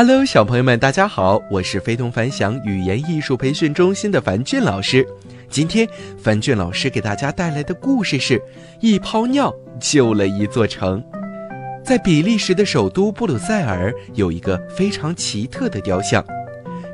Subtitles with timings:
[0.00, 5.04] Hello，小朋友们，大家好，我是非同凡响语言艺术培训中心的樊俊老师。
[5.50, 8.40] 今天，樊俊老师给大家带来的故事是
[8.78, 11.02] 一泡尿救了一座城。
[11.84, 16.24] 在比利时的首都布鲁塞尔，有一个非常奇特的雕像。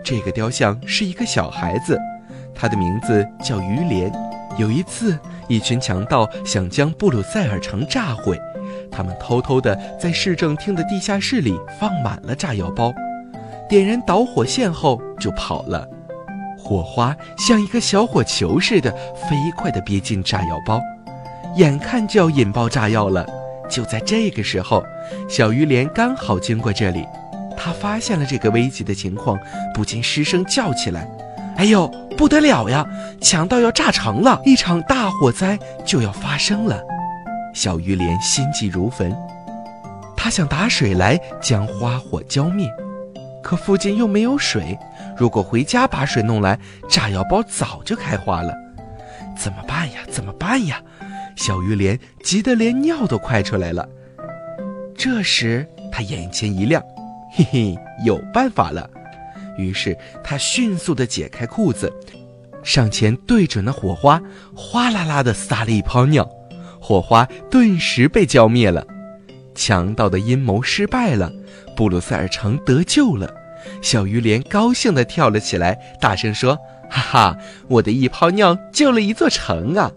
[0.03, 1.99] 这个雕像是一个小孩子，
[2.55, 4.11] 他的名字叫于连。
[4.57, 8.41] 有一次，一群强盗想将布鲁塞尔城炸毁。
[8.91, 12.93] 他们偷偷地在市政厅的地下室里放满了炸药包，
[13.69, 15.89] 点燃导火线后就跑了。
[16.57, 20.81] 火花像一个小火球似的飞快地憋进炸药包，
[21.57, 23.27] 眼看就要引爆炸药了。
[23.69, 24.85] 就在这个时候，
[25.29, 27.07] 小鱼莲刚好经过这里，
[27.57, 29.39] 他发现了这个危急的情况，
[29.75, 31.09] 不禁失声叫起来
[31.57, 31.87] ：“哎呦，
[32.17, 32.87] 不得了呀！
[33.21, 36.81] 强盗要炸城了，一场大火灾就要发生了！”
[37.55, 39.15] 小鱼莲心急如焚，
[40.17, 42.69] 他想打水来将花火浇灭，
[43.45, 44.77] 可附近又没有水。
[45.17, 48.55] 如果回家把水弄来，炸药包早就开花了。
[49.37, 50.01] 怎么办呀？
[50.11, 50.83] 怎么办呀？
[51.37, 53.87] 小鱼莲急得连尿都快出来了。
[54.97, 56.83] 这时他眼前一亮，
[57.33, 58.89] 嘿嘿，有办法了。
[59.59, 61.93] 于是他迅速地解开裤子，
[62.63, 64.23] 上前对准那火花，
[64.57, 66.29] 哗啦啦地撒了一泡尿。
[66.81, 68.87] 火花顿时被浇灭了，
[69.55, 71.33] 强盗的阴谋失败了，
[71.77, 73.33] 布鲁塞尔城得救了。
[73.81, 76.59] 小鱼莲高兴地跳了起来，大声说
[76.91, 79.91] ：“哈哈，我的一泡尿救了一座城啊！”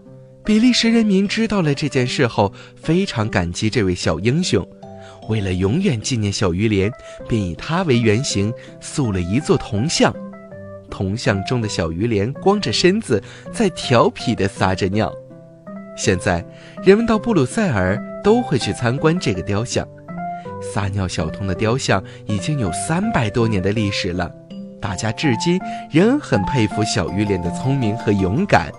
[0.44, 4.66] 比利时人民知道了这件事后，非常感激这位小英雄。
[5.28, 6.90] 为了永远纪念小鱼莲，
[7.28, 10.14] 便以他为原型塑了一座铜像。
[10.90, 15.12] 铜像中的小鱼莲光着身子，在调皮地撒着尿。
[15.94, 16.42] 现在，
[16.82, 19.86] 人们到布鲁塞尔都会去参观这个雕像。
[20.60, 24.30] 撒尿小童的雕像已经有三百多年的历史了，
[24.80, 25.60] 大家至今
[25.90, 28.70] 仍很佩服小鱼莲的聪明和勇敢。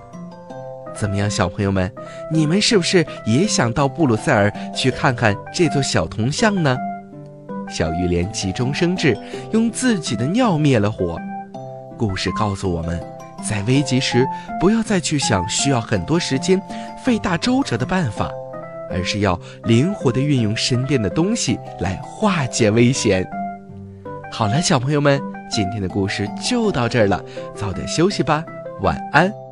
[0.96, 1.92] 怎么样，小朋友们，
[2.32, 6.78] 你们是不是也想到布鲁塞尔去看看这座小铜像呢？
[7.70, 9.18] 小鱼莲急中生智，
[9.52, 11.18] 用自己的尿灭了火。
[11.98, 13.00] 故事告诉我们。
[13.42, 14.28] 在危急时，
[14.60, 16.62] 不要再去想需要很多时间、
[17.06, 18.30] 费大周折的办法，
[18.90, 23.28] 而是要灵活的运用身边的东西来化解危险。
[24.32, 25.20] 好了，小朋友们，
[25.50, 27.24] 今天的故事就到这儿了，
[27.56, 28.44] 早点休息吧，
[28.82, 29.49] 晚安。